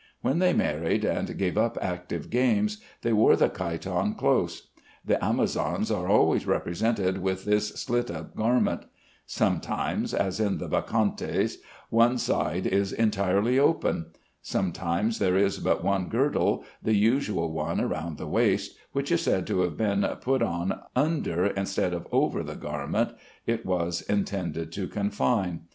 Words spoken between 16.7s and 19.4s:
the usual one round the waist, which is